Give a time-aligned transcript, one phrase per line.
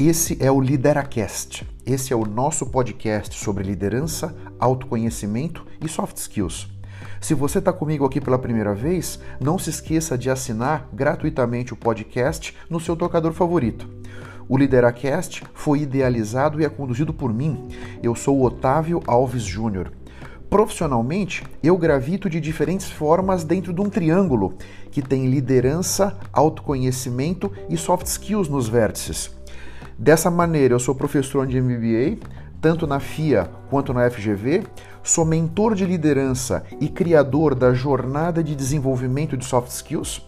[0.00, 1.66] Esse é o Lideracast.
[1.84, 6.68] Esse é o nosso podcast sobre liderança, autoconhecimento e soft skills.
[7.20, 11.76] Se você está comigo aqui pela primeira vez, não se esqueça de assinar gratuitamente o
[11.76, 13.88] podcast no seu tocador favorito.
[14.48, 17.66] O Lideracast foi idealizado e é conduzido por mim.
[18.00, 19.90] Eu sou o Otávio Alves Júnior.
[20.48, 24.54] Profissionalmente, eu gravito de diferentes formas dentro de um triângulo
[24.92, 29.36] que tem liderança, autoconhecimento e soft skills nos vértices.
[29.98, 32.24] Dessa maneira, eu sou professor de MBA,
[32.60, 34.62] tanto na FIA quanto na FGV,
[35.02, 40.24] sou mentor de liderança e criador da jornada de desenvolvimento de soft skills.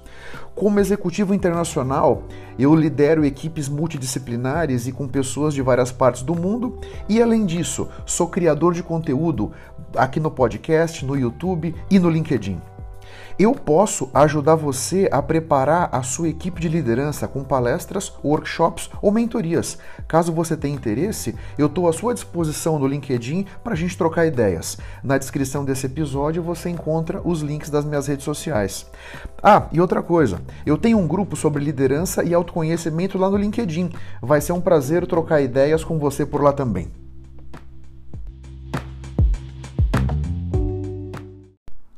[0.56, 2.24] Como executivo internacional,
[2.58, 7.88] eu lidero equipes multidisciplinares e com pessoas de várias partes do mundo, e além disso,
[8.04, 9.52] sou criador de conteúdo
[9.94, 12.60] aqui no podcast, no YouTube e no LinkedIn.
[13.40, 19.10] Eu posso ajudar você a preparar a sua equipe de liderança com palestras, workshops ou
[19.10, 19.78] mentorias.
[20.06, 24.26] Caso você tenha interesse, eu estou à sua disposição no LinkedIn para a gente trocar
[24.26, 24.76] ideias.
[25.02, 28.84] Na descrição desse episódio você encontra os links das minhas redes sociais.
[29.42, 33.88] Ah, e outra coisa, eu tenho um grupo sobre liderança e autoconhecimento lá no LinkedIn.
[34.20, 36.92] Vai ser um prazer trocar ideias com você por lá também.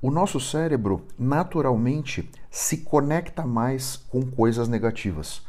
[0.04, 5.42] O nosso cérebro naturalmente se conecta mais com coisas negativas.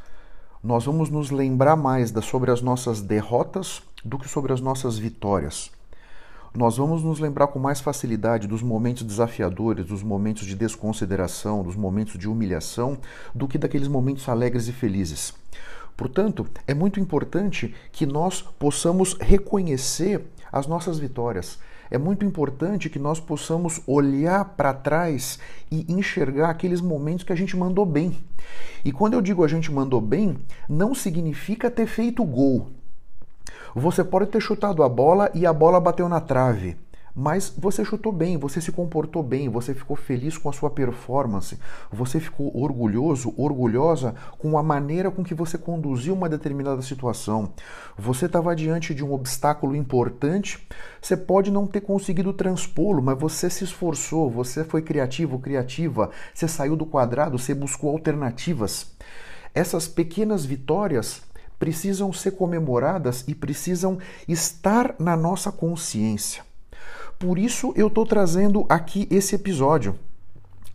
[0.64, 4.96] Nós vamos nos lembrar mais das, sobre as nossas derrotas do que sobre as nossas
[4.96, 5.72] vitórias.
[6.54, 11.76] Nós vamos nos lembrar com mais facilidade dos momentos desafiadores, dos momentos de desconsideração, dos
[11.76, 13.00] momentos de humilhação,
[13.34, 15.34] do que daqueles momentos alegres e felizes.
[15.98, 21.58] Portanto, é muito importante que nós possamos reconhecer as nossas vitórias
[21.94, 25.38] é muito importante que nós possamos olhar para trás
[25.72, 28.18] e enxergar aqueles momentos que a gente mandou bem.
[28.84, 30.36] E quando eu digo a gente mandou bem,
[30.68, 32.72] não significa ter feito gol.
[33.76, 36.76] Você pode ter chutado a bola e a bola bateu na trave.
[37.16, 41.60] Mas você chutou bem, você se comportou bem, você ficou feliz com a sua performance,
[41.92, 47.54] você ficou orgulhoso, orgulhosa com a maneira com que você conduziu uma determinada situação.
[47.96, 50.68] Você estava diante de um obstáculo importante,
[51.00, 56.48] você pode não ter conseguido transpô-lo, mas você se esforçou, você foi criativo, criativa, você
[56.48, 58.92] saiu do quadrado, você buscou alternativas.
[59.54, 61.22] Essas pequenas vitórias
[61.60, 66.53] precisam ser comemoradas e precisam estar na nossa consciência.
[67.20, 69.96] Por isso eu estou trazendo aqui esse episódio.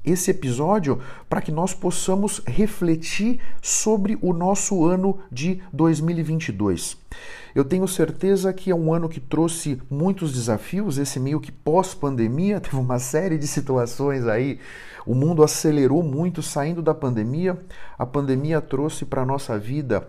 [0.05, 6.97] Esse episódio para que nós possamos refletir sobre o nosso ano de 2022.
[7.55, 12.61] Eu tenho certeza que é um ano que trouxe muitos desafios, esse meio que pós-pandemia,
[12.63, 14.59] teve uma série de situações aí.
[15.05, 17.59] O mundo acelerou muito saindo da pandemia.
[17.99, 20.09] A pandemia trouxe para a nossa vida,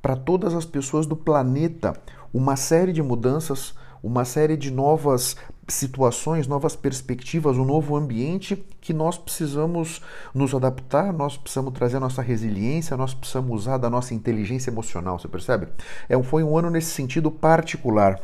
[0.00, 1.94] para todas as pessoas do planeta,
[2.32, 3.74] uma série de mudanças,
[4.04, 5.34] uma série de novas
[5.66, 10.02] situações, novas perspectivas, um novo ambiente que nós precisamos
[10.34, 15.18] nos adaptar, nós precisamos trazer a nossa resiliência, nós precisamos usar da nossa inteligência emocional,
[15.18, 15.68] você percebe?
[16.06, 18.20] É, foi um ano nesse sentido particular.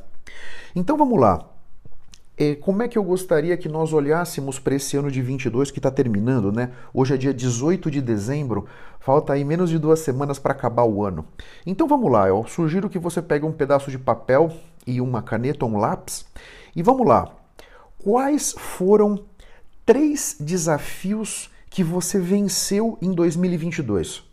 [0.76, 1.49] Então vamos lá.
[2.42, 5.78] É, como é que eu gostaria que nós olhássemos para esse ano de 22 que
[5.78, 6.72] está terminando, né?
[6.94, 8.64] Hoje é dia 18 de dezembro,
[8.98, 11.26] falta aí menos de duas semanas para acabar o ano.
[11.66, 14.50] Então vamos lá, eu sugiro que você pegue um pedaço de papel
[14.86, 16.24] e uma caneta um lápis
[16.74, 17.30] e vamos lá.
[18.02, 19.22] Quais foram
[19.84, 24.29] três desafios que você venceu em 2022?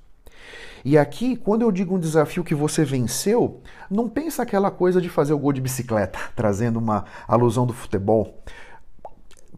[0.88, 3.60] E aqui, quando eu digo um desafio que você venceu,
[3.92, 8.42] não pensa aquela coisa de fazer o gol de bicicleta, trazendo uma alusão do futebol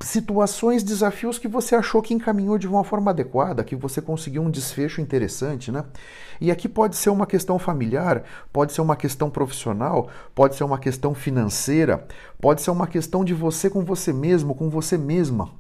[0.01, 4.50] situações, desafios que você achou que encaminhou de uma forma adequada, que você conseguiu um
[4.50, 5.84] desfecho interessante, né?
[6.40, 10.79] E aqui pode ser uma questão familiar, pode ser uma questão profissional, pode ser uma
[10.79, 12.07] questão financeira,
[12.41, 15.51] pode ser uma questão de você com você mesmo, com você mesma.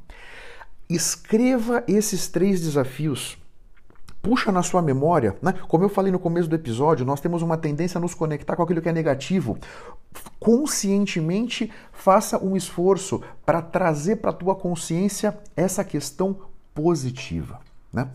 [0.89, 3.37] Escreva esses três desafios
[4.21, 5.53] puxa na sua memória, né?
[5.67, 8.63] Como eu falei no começo do episódio, nós temos uma tendência a nos conectar com
[8.63, 9.57] aquilo que é negativo.
[10.39, 16.37] Conscientemente faça um esforço para trazer para a tua consciência essa questão
[16.73, 17.59] positiva,
[17.91, 18.09] né?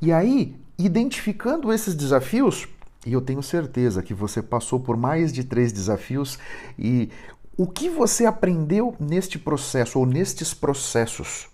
[0.00, 2.68] E aí, identificando esses desafios,
[3.06, 6.38] e eu tenho certeza que você passou por mais de três desafios
[6.78, 7.10] e
[7.56, 11.48] o que você aprendeu neste processo ou nestes processos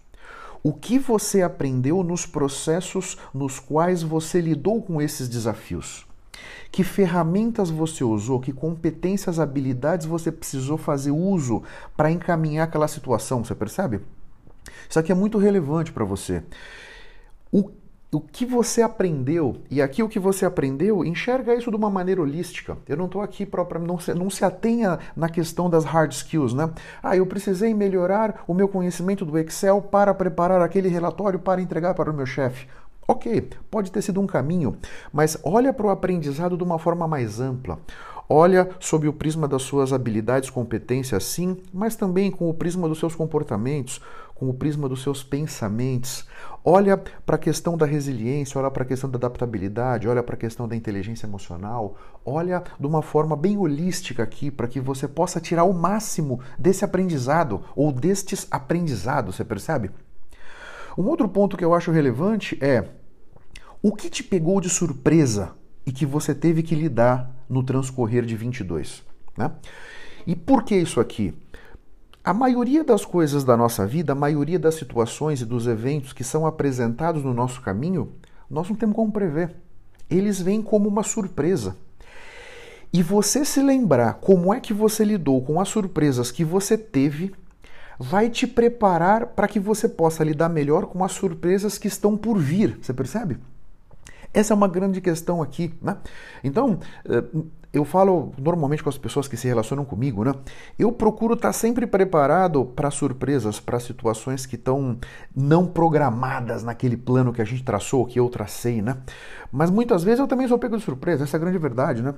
[0.66, 6.06] o que você aprendeu nos processos nos quais você lidou com esses desafios?
[6.72, 8.40] Que ferramentas você usou?
[8.40, 11.62] Que competências, habilidades você precisou fazer uso
[11.94, 13.44] para encaminhar aquela situação?
[13.44, 14.00] Você percebe?
[14.88, 16.42] Isso aqui é muito relevante para você.
[17.52, 17.70] O
[18.14, 22.20] o que você aprendeu, e aqui o que você aprendeu, enxerga isso de uma maneira
[22.20, 22.78] holística.
[22.88, 26.54] Eu não estou aqui para não se, não se atenha na questão das hard skills,
[26.54, 26.70] né?
[27.02, 31.94] Ah, eu precisei melhorar o meu conhecimento do Excel para preparar aquele relatório para entregar
[31.94, 32.66] para o meu chefe.
[33.06, 34.76] Ok, pode ter sido um caminho,
[35.12, 37.78] mas olha para o aprendizado de uma forma mais ampla.
[38.28, 42.98] Olha sob o prisma das suas habilidades, competências, sim, mas também com o prisma dos
[42.98, 44.00] seus comportamentos,
[44.34, 46.26] com o prisma dos seus pensamentos.
[46.64, 50.38] Olha para a questão da resiliência, olha para a questão da adaptabilidade, olha para a
[50.38, 51.96] questão da inteligência emocional.
[52.24, 56.84] Olha de uma forma bem holística aqui para que você possa tirar o máximo desse
[56.84, 59.90] aprendizado ou destes aprendizados, você percebe?
[60.96, 62.88] Um outro ponto que eu acho relevante é
[63.82, 65.52] o que te pegou de surpresa
[65.84, 69.02] e que você teve que lidar no transcorrer de 22.
[69.36, 69.50] Né?
[70.26, 71.34] E por que isso aqui?
[72.24, 76.24] A maioria das coisas da nossa vida, a maioria das situações e dos eventos que
[76.24, 78.14] são apresentados no nosso caminho,
[78.48, 79.54] nós não temos como prever.
[80.08, 81.76] Eles vêm como uma surpresa.
[82.90, 87.34] E você se lembrar como é que você lidou com as surpresas que você teve,
[87.98, 92.38] vai te preparar para que você possa lidar melhor com as surpresas que estão por
[92.38, 92.78] vir.
[92.80, 93.36] Você percebe?
[94.32, 95.98] Essa é uma grande questão aqui, né?
[96.42, 97.22] Então, eh,
[97.74, 100.32] eu falo normalmente com as pessoas que se relacionam comigo, né?
[100.78, 104.96] Eu procuro estar sempre preparado para surpresas, para situações que estão
[105.34, 108.98] não programadas naquele plano que a gente traçou, que eu tracei, né?
[109.50, 112.14] Mas muitas vezes eu também sou pego de surpresa, essa é a grande verdade, né?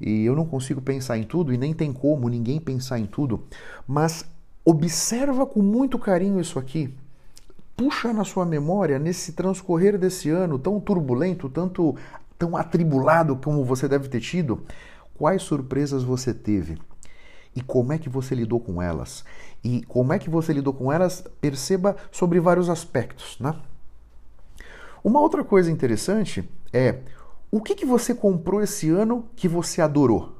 [0.00, 3.44] E eu não consigo pensar em tudo e nem tem como ninguém pensar em tudo,
[3.86, 4.24] mas
[4.64, 6.94] observa com muito carinho isso aqui,
[7.76, 11.94] puxa na sua memória, nesse transcorrer desse ano tão turbulento, tanto
[12.38, 14.62] tão atribulado como você deve ter tido,
[15.14, 16.78] quais surpresas você teve
[17.54, 19.24] e como é que você lidou com elas.
[19.62, 23.54] E como é que você lidou com elas, perceba sobre vários aspectos, né?
[25.02, 27.00] Uma outra coisa interessante é
[27.50, 30.32] o que, que você comprou esse ano que você adorou?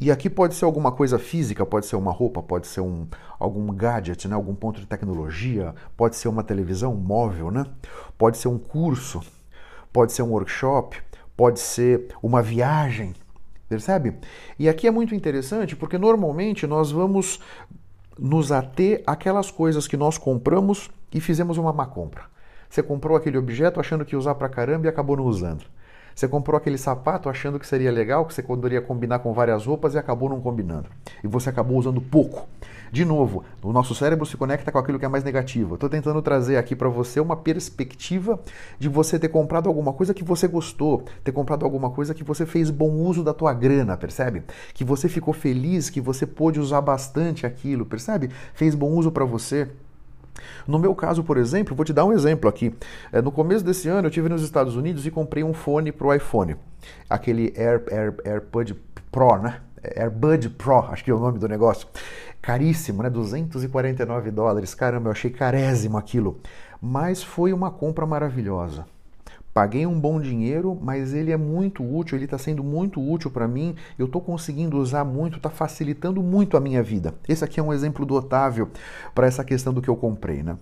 [0.00, 3.06] E aqui pode ser alguma coisa física, pode ser uma roupa, pode ser um,
[3.38, 4.34] algum gadget, né?
[4.34, 7.64] algum ponto de tecnologia, pode ser uma televisão móvel, né?
[8.18, 9.20] pode ser um curso,
[9.92, 11.00] pode ser um workshop,
[11.36, 13.14] pode ser uma viagem,
[13.72, 14.14] percebe?
[14.58, 17.40] E aqui é muito interessante porque normalmente nós vamos
[18.18, 22.24] nos ater àquelas coisas que nós compramos e fizemos uma má compra.
[22.68, 25.64] Você comprou aquele objeto achando que ia usar pra caramba e acabou não usando.
[26.14, 29.94] Você comprou aquele sapato achando que seria legal, que você poderia combinar com várias roupas
[29.94, 30.90] e acabou não combinando.
[31.24, 32.46] E você acabou usando pouco.
[32.92, 35.76] De novo, o nosso cérebro se conecta com aquilo que é mais negativo.
[35.76, 38.38] Estou tentando trazer aqui para você uma perspectiva
[38.78, 42.44] de você ter comprado alguma coisa que você gostou, ter comprado alguma coisa que você
[42.44, 44.42] fez bom uso da tua grana, percebe?
[44.74, 48.28] Que você ficou feliz, que você pôde usar bastante aquilo, percebe?
[48.52, 49.68] Fez bom uso para você.
[50.68, 52.74] No meu caso, por exemplo, vou te dar um exemplo aqui.
[53.10, 56.08] É, no começo desse ano, eu estive nos Estados Unidos e comprei um fone para
[56.08, 56.56] o iPhone.
[57.08, 58.76] Aquele Air, Air, AirPod
[59.10, 59.60] Pro, né?
[59.82, 61.86] AirBud Pro, acho que é o nome do negócio.
[62.40, 63.10] Caríssimo, né?
[63.10, 64.74] 249 dólares.
[64.74, 66.40] Caramba, eu achei carésimo aquilo.
[66.80, 68.84] Mas foi uma compra maravilhosa.
[69.54, 73.46] Paguei um bom dinheiro, mas ele é muito útil, ele está sendo muito útil para
[73.46, 77.14] mim, eu estou conseguindo usar muito, está facilitando muito a minha vida.
[77.28, 78.70] Esse aqui é um exemplo do Otávio
[79.14, 80.42] para essa questão do que eu comprei.
[80.42, 80.56] Né?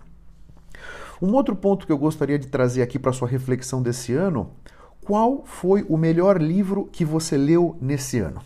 [1.23, 4.51] Um outro ponto que eu gostaria de trazer aqui para sua reflexão desse ano,
[5.05, 8.41] qual foi o melhor livro que você leu nesse ano?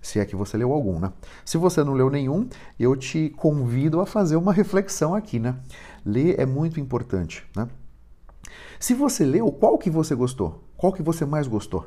[0.00, 1.12] Se é que você leu algum, né?
[1.44, 5.56] Se você não leu nenhum, eu te convido a fazer uma reflexão aqui, né?
[6.04, 7.68] Ler é muito importante, né?
[8.78, 10.64] Se você leu, qual que você gostou?
[10.76, 11.86] Qual que você mais gostou?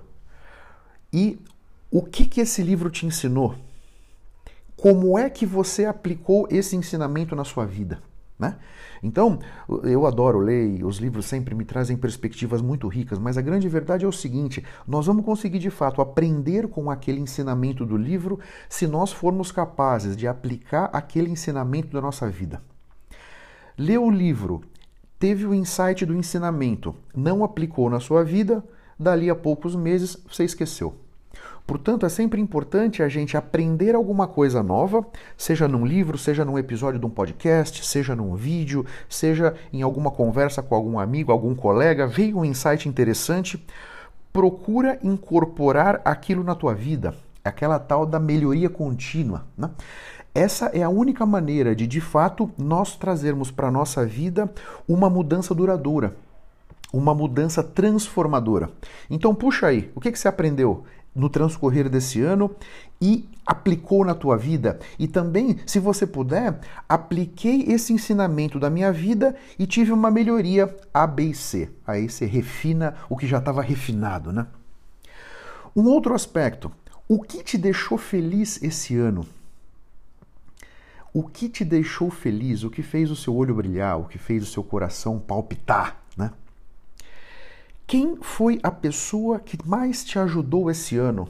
[1.12, 1.40] E
[1.90, 3.56] o que que esse livro te ensinou?
[4.78, 8.02] Como é que você aplicou esse ensinamento na sua vida?
[8.44, 8.58] Né?
[9.02, 9.40] Então,
[9.84, 14.04] eu adoro ler os livros sempre me trazem perspectivas muito ricas, mas a grande verdade
[14.04, 18.86] é o seguinte: nós vamos conseguir de fato aprender com aquele ensinamento do livro se
[18.86, 22.62] nós formos capazes de aplicar aquele ensinamento da nossa vida.
[23.78, 24.62] Ler o livro
[25.18, 28.62] teve o insight do ensinamento, não aplicou na sua vida,
[29.00, 31.03] dali a poucos meses você esqueceu.
[31.66, 35.06] Portanto, é sempre importante a gente aprender alguma coisa nova,
[35.38, 40.12] seja num livro, seja num episódio de um podcast, seja num vídeo, seja em alguma
[40.12, 43.66] conversa com algum amigo, algum colega, veio um insight interessante,
[44.34, 47.16] procura incorporar aquilo na tua vida,
[47.46, 49.46] aquela tal da melhoria contínua.
[49.58, 49.70] Né?
[50.36, 54.52] Essa é a única maneira de, de fato, nós trazermos para a nossa vida
[54.86, 56.16] uma mudança duradoura,
[56.92, 58.70] uma mudança transformadora.
[59.10, 60.84] Então, puxa aí, o que, que você aprendeu
[61.16, 62.56] no transcorrer desse ano
[63.02, 64.80] e aplicou na tua vida.
[64.98, 70.76] E também, se você puder, apliquei esse ensinamento da minha vida e tive uma melhoria
[70.94, 71.70] A, B e C.
[71.86, 74.48] Aí você refina o que já estava refinado, né?
[75.76, 76.72] Um outro aspecto,
[77.08, 79.26] o que te deixou feliz esse ano?
[81.14, 82.64] O que te deixou feliz?
[82.64, 84.00] O que fez o seu olho brilhar?
[84.00, 86.32] O que fez o seu coração palpitar, né?
[87.94, 91.30] Quem foi a pessoa que mais te ajudou esse ano?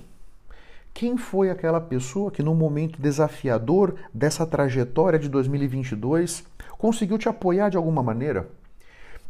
[0.93, 6.45] Quem foi aquela pessoa que, no momento desafiador dessa trajetória de 2022,
[6.77, 8.47] conseguiu te apoiar de alguma maneira?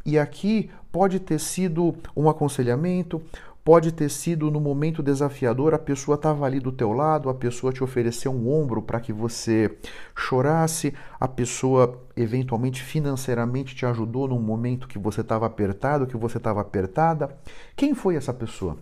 [0.05, 3.19] E aqui pode ter sido um aconselhamento,
[3.63, 7.71] Pode ter sido no momento desafiador, a pessoa estava ali do teu lado, a pessoa
[7.71, 9.77] te ofereceu um ombro para que você
[10.13, 16.39] chorasse, a pessoa eventualmente financeiramente te ajudou num momento que você estava apertado, que você
[16.39, 17.37] estava apertada.
[17.73, 18.77] Quem foi essa pessoa?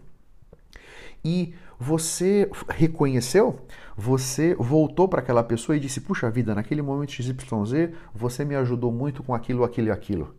[1.24, 3.60] E você reconheceu,
[3.96, 8.92] você voltou para aquela pessoa e disse: Puxa vida, naquele momento XYZ, você me ajudou
[8.92, 10.34] muito com aquilo, aquilo e aquilo.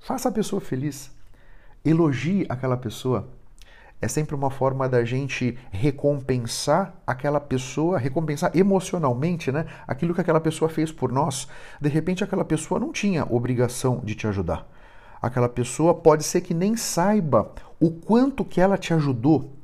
[0.00, 1.10] Faça a pessoa feliz.
[1.82, 3.26] Elogie aquela pessoa
[4.00, 9.66] é sempre uma forma da gente recompensar aquela pessoa, recompensar emocionalmente, né?
[9.86, 11.48] Aquilo que aquela pessoa fez por nós.
[11.80, 14.68] De repente, aquela pessoa não tinha obrigação de te ajudar.
[15.22, 19.56] Aquela pessoa pode ser que nem saiba o quanto que ela te ajudou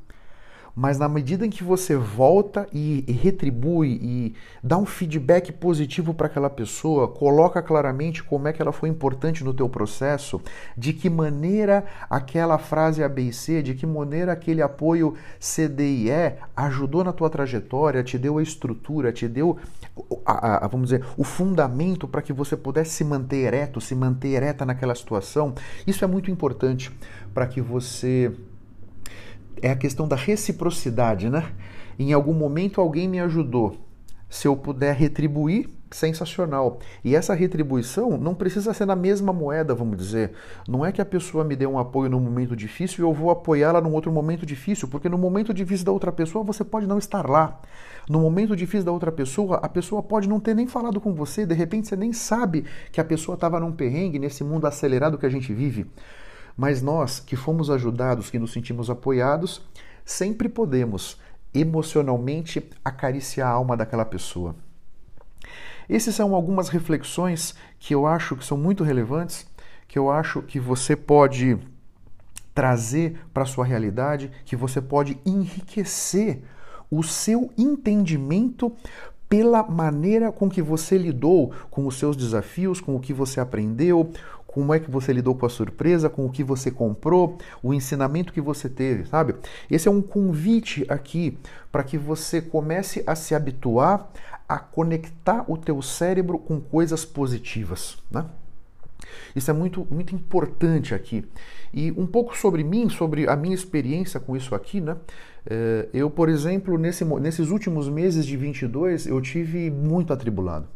[0.81, 4.35] mas na medida em que você volta e, retribui e
[4.65, 9.45] dá um feedback positivo para aquela pessoa, coloca claramente como é que ela foi importante
[9.45, 10.41] no teu processo,
[10.75, 17.29] de que maneira aquela frase ABC, de que maneira aquele apoio CDIE ajudou na tua
[17.29, 19.59] trajetória, te deu a estrutura, te deu
[20.25, 24.29] a, a, vamos dizer, o fundamento para que você pudesse se manter ereto, se manter
[24.29, 25.55] ereta naquela situação.
[25.87, 26.91] Isso é muito importante
[27.35, 28.33] para que você
[29.62, 31.52] é a questão da reciprocidade, né?
[31.99, 33.76] Em algum momento alguém me ajudou.
[34.29, 36.79] Se eu puder retribuir, sensacional.
[37.05, 40.33] E essa retribuição não precisa ser na mesma moeda, vamos dizer.
[40.69, 43.31] Não é que a pessoa me dê um apoio num momento difícil e eu vou
[43.31, 46.99] apoiá-la num outro momento difícil, porque no momento difícil da outra pessoa você pode não
[46.99, 47.61] estar lá.
[48.09, 51.45] No momento difícil da outra pessoa, a pessoa pode não ter nem falado com você,
[51.45, 55.26] de repente você nem sabe que a pessoa estava num perrengue nesse mundo acelerado que
[55.26, 55.87] a gente vive.
[56.61, 59.62] Mas nós que fomos ajudados, que nos sentimos apoiados,
[60.05, 61.19] sempre podemos
[61.55, 64.55] emocionalmente acariciar a alma daquela pessoa.
[65.88, 69.47] Essas são algumas reflexões que eu acho que são muito relevantes,
[69.88, 71.57] que eu acho que você pode
[72.55, 76.43] trazer para a sua realidade, que você pode enriquecer
[76.90, 78.71] o seu entendimento
[79.31, 84.11] pela maneira com que você lidou com os seus desafios, com o que você aprendeu,
[84.52, 88.33] como é que você lidou com a surpresa, com o que você comprou, o ensinamento
[88.33, 89.37] que você teve, sabe?
[89.71, 91.38] Esse é um convite aqui
[91.71, 94.11] para que você comece a se habituar
[94.49, 98.26] a conectar o teu cérebro com coisas positivas, né?
[99.37, 101.25] Isso é muito, muito importante aqui.
[101.73, 104.97] E um pouco sobre mim, sobre a minha experiência com isso aqui, né?
[105.47, 110.66] É, eu, por exemplo, nesse, nesses últimos meses de 22, eu tive muito atribulado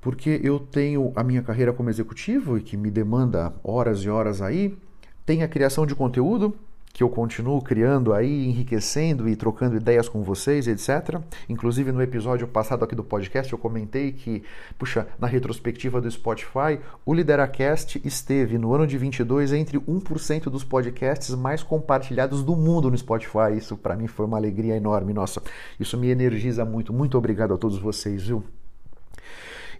[0.00, 4.40] porque eu tenho a minha carreira como executivo e que me demanda horas e horas
[4.40, 4.76] aí,
[5.24, 6.54] tem a criação de conteúdo
[6.98, 11.20] que eu continuo criando aí, enriquecendo e trocando ideias com vocês, etc.
[11.48, 14.42] Inclusive no episódio passado aqui do podcast eu comentei que,
[14.76, 20.64] puxa, na retrospectiva do Spotify, o Lideracast esteve no ano de 22 entre 1% dos
[20.64, 23.56] podcasts mais compartilhados do mundo no Spotify.
[23.56, 25.40] Isso para mim foi uma alegria enorme, nossa.
[25.78, 26.92] Isso me energiza muito.
[26.92, 28.42] Muito obrigado a todos vocês, viu?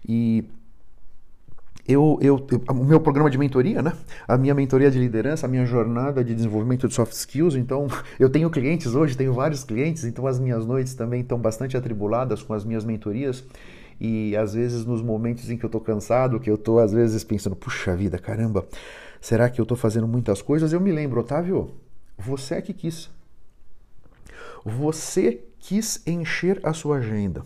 [0.07, 0.45] E
[1.89, 3.93] eu, eu, eu, o meu programa de mentoria, né?
[4.27, 7.55] A minha mentoria de liderança, a minha jornada de desenvolvimento de soft skills.
[7.55, 7.87] Então,
[8.19, 12.43] eu tenho clientes hoje, tenho vários clientes, então as minhas noites também estão bastante atribuladas
[12.43, 13.43] com as minhas mentorias.
[13.99, 17.23] E às vezes, nos momentos em que eu estou cansado, que eu estou às vezes
[17.23, 18.67] pensando, puxa vida, caramba,
[19.19, 20.71] será que eu estou fazendo muitas coisas?
[20.71, 21.71] Eu me lembro, Otávio,
[22.17, 23.09] você é que quis.
[24.63, 27.43] Você quis encher a sua agenda.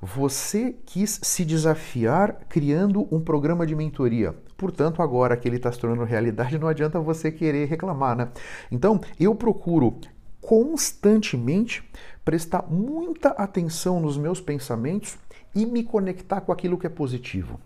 [0.00, 4.34] Você quis se desafiar criando um programa de mentoria.
[4.56, 8.28] Portanto, agora que ele está se tornando realidade, não adianta você querer reclamar, né?
[8.70, 9.98] Então, eu procuro
[10.40, 11.82] constantemente
[12.24, 15.16] prestar muita atenção nos meus pensamentos
[15.54, 17.58] e me conectar com aquilo que é positivo.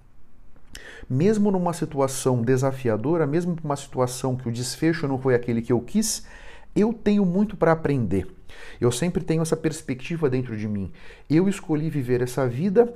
[1.09, 5.81] Mesmo numa situação desafiadora, mesmo numa situação que o desfecho não foi aquele que eu
[5.81, 6.27] quis,
[6.75, 8.38] eu tenho muito para aprender.
[8.81, 10.93] Eu sempre tenho essa perspectiva dentro de mim.
[11.29, 12.95] Eu escolhi viver essa vida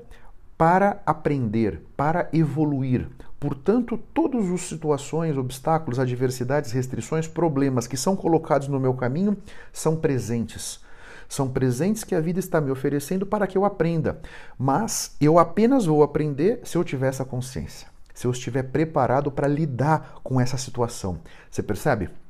[0.56, 3.08] para aprender, para evoluir.
[3.40, 9.36] Portanto, todas as situações, obstáculos, adversidades, restrições, problemas que são colocados no meu caminho
[9.72, 10.80] são presentes.
[11.28, 14.20] São presentes que a vida está me oferecendo para que eu aprenda.
[14.56, 19.48] Mas eu apenas vou aprender se eu tiver essa consciência, se eu estiver preparado para
[19.48, 21.18] lidar com essa situação.
[21.50, 22.21] Você percebe?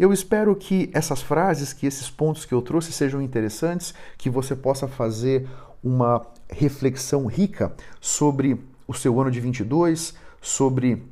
[0.00, 4.56] Eu espero que essas frases, que esses pontos que eu trouxe sejam interessantes, que você
[4.56, 5.46] possa fazer
[5.84, 11.02] uma reflexão rica sobre o seu ano de 22, sobre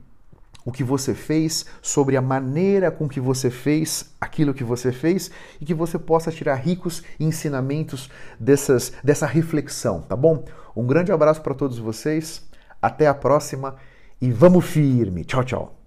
[0.65, 5.31] o que você fez, sobre a maneira com que você fez aquilo que você fez
[5.61, 8.09] e que você possa tirar ricos ensinamentos
[8.41, 10.47] dessas, dessa reflexão, tá bom?
[10.75, 12.43] Um grande abraço para todos vocês,
[12.81, 13.77] até a próxima
[14.19, 15.27] e vamos firme.
[15.27, 15.79] Tchau, tchau.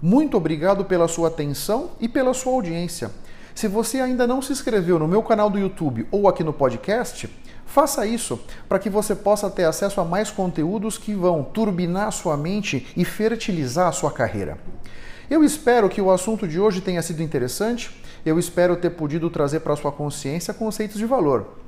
[0.00, 3.10] Muito obrigado pela sua atenção e pela sua audiência.
[3.54, 7.28] Se você ainda não se inscreveu no meu canal do YouTube ou aqui no podcast,
[7.70, 12.10] Faça isso para que você possa ter acesso a mais conteúdos que vão turbinar a
[12.10, 14.58] sua mente e fertilizar a sua carreira.
[15.30, 18.02] Eu espero que o assunto de hoje tenha sido interessante.
[18.26, 21.58] Eu espero ter podido trazer para sua consciência conceitos de valor.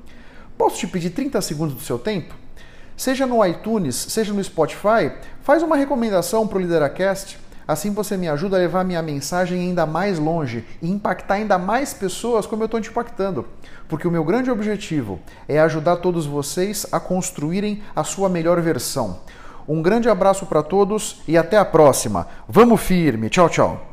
[0.58, 2.34] Posso te pedir 30 segundos do seu tempo?
[2.96, 7.38] Seja no iTunes, seja no Spotify, faz uma recomendação para o Lideracast
[7.72, 11.94] Assim você me ajuda a levar minha mensagem ainda mais longe e impactar ainda mais
[11.94, 13.46] pessoas como eu estou te impactando.
[13.88, 19.20] Porque o meu grande objetivo é ajudar todos vocês a construírem a sua melhor versão.
[19.66, 22.26] Um grande abraço para todos e até a próxima.
[22.46, 23.30] Vamos firme.
[23.30, 23.91] Tchau, tchau.